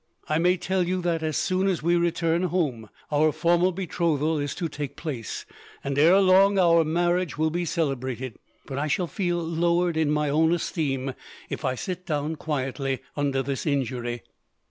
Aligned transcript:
I 0.27 0.39
may 0.39 0.57
tell 0.57 0.81
you 0.81 0.99
that, 1.03 1.21
as 1.21 1.37
soon 1.37 1.67
as 1.67 1.83
we 1.83 1.95
return 1.95 2.41
home, 2.45 2.89
our 3.11 3.31
formal 3.31 3.71
betrothal 3.71 4.39
is 4.39 4.55
to 4.55 4.67
take 4.67 4.95
place, 4.95 5.45
and 5.83 5.95
ere 5.95 6.19
long 6.19 6.57
our 6.57 6.83
marriage 6.83 7.37
will 7.37 7.51
be 7.51 7.65
celebrated; 7.65 8.33
but 8.65 8.79
I 8.79 8.87
shall 8.87 9.05
feel 9.05 9.37
lowered, 9.37 9.95
in 9.97 10.09
my 10.09 10.27
own 10.27 10.53
esteem, 10.53 11.13
if 11.51 11.63
I 11.63 11.75
sit 11.75 12.07
down 12.07 12.35
quietly 12.35 13.01
under 13.15 13.43
this 13.43 13.67
injury." 13.67 14.23